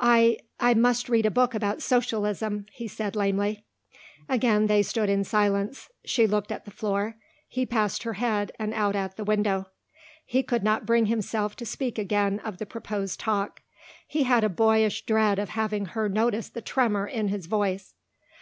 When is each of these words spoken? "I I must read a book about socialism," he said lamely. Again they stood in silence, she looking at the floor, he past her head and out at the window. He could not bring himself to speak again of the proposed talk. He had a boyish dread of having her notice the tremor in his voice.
"I 0.00 0.38
I 0.58 0.72
must 0.72 1.10
read 1.10 1.26
a 1.26 1.30
book 1.30 1.54
about 1.54 1.82
socialism," 1.82 2.64
he 2.72 2.88
said 2.88 3.14
lamely. 3.14 3.66
Again 4.26 4.68
they 4.68 4.82
stood 4.82 5.10
in 5.10 5.22
silence, 5.22 5.90
she 6.02 6.26
looking 6.26 6.54
at 6.56 6.64
the 6.64 6.70
floor, 6.70 7.16
he 7.46 7.66
past 7.66 8.04
her 8.04 8.14
head 8.14 8.52
and 8.58 8.72
out 8.72 8.96
at 8.96 9.16
the 9.18 9.22
window. 9.24 9.66
He 10.24 10.42
could 10.42 10.62
not 10.62 10.86
bring 10.86 11.04
himself 11.12 11.56
to 11.56 11.66
speak 11.66 11.98
again 11.98 12.38
of 12.38 12.56
the 12.56 12.64
proposed 12.64 13.20
talk. 13.20 13.60
He 14.08 14.22
had 14.22 14.44
a 14.44 14.48
boyish 14.48 15.04
dread 15.04 15.38
of 15.38 15.50
having 15.50 15.84
her 15.92 16.08
notice 16.08 16.48
the 16.48 16.62
tremor 16.62 17.06
in 17.06 17.28
his 17.28 17.44
voice. 17.44 17.92